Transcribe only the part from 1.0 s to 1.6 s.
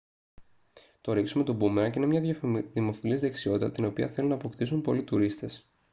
το ρίξιμο του